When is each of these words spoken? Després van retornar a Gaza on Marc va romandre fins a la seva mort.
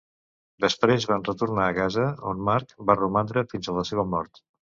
Després 0.63 1.05
van 1.11 1.25
retornar 1.27 1.65
a 1.65 1.75
Gaza 1.81 2.07
on 2.33 2.41
Marc 2.49 2.73
va 2.89 2.97
romandre 3.03 3.45
fins 3.53 3.71
a 3.71 3.77
la 3.79 3.87
seva 3.93 4.09
mort. 4.17 4.43